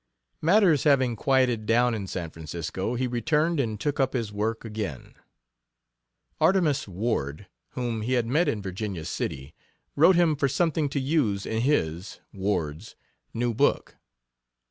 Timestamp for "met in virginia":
8.25-9.05